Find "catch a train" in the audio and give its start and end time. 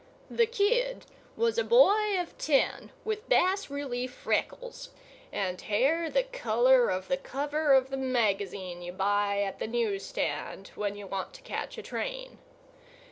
11.43-12.39